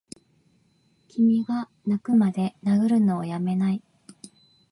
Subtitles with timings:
[1.09, 4.15] 君がッ泣くまで殴るのをやめないッ！